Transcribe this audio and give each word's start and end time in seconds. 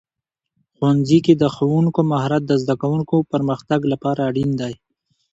ښوونځي 0.75 1.19
کې 1.25 1.33
د 1.41 1.43
ښوونکو 1.55 1.99
مهارت 2.11 2.43
د 2.47 2.53
زده 2.63 2.75
کوونکو 2.81 3.15
پرمختګ 3.31 3.79
لپاره 3.91 4.21
اړین 4.29 4.51
دی. 4.61 4.73